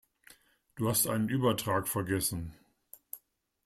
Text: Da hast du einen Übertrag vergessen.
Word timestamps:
Da 0.77 0.85
hast 0.87 1.05
du 1.05 1.11
einen 1.11 1.29
Übertrag 1.29 1.87
vergessen. 1.87 2.55